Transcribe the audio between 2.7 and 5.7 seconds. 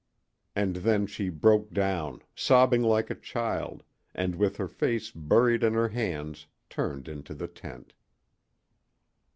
like a child, and with her face buried